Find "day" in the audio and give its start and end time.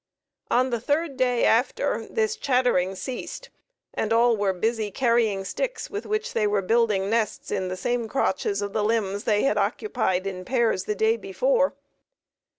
1.15-1.45, 10.95-11.17